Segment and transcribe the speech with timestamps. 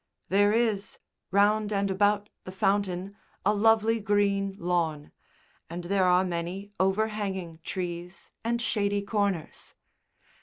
[0.29, 0.97] There is,
[1.29, 3.15] round and about the fountain,
[3.45, 5.11] a lovely green lawn,
[5.69, 9.75] and there are many overhanging trees and shady corners.